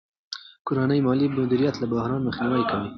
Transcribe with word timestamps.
کورنی 0.67 0.99
مالي 1.05 1.27
مدیریت 1.37 1.75
له 1.79 1.85
بحران 1.91 2.21
مخنیوی 2.27 2.63
کوي. 2.71 2.89